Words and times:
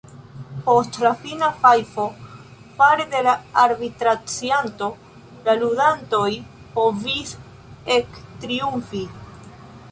Post 0.67 0.95
la 1.01 1.09
fina 1.25 1.49
fajfo 1.65 2.05
fare 2.79 3.05
de 3.11 3.21
la 3.27 3.35
arbitracianto, 3.65 4.89
la 5.49 5.55
ludantoj 5.61 6.27
povis 6.79 7.35
ektriumfi. 8.01 9.07